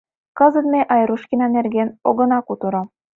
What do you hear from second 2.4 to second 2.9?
кутыро.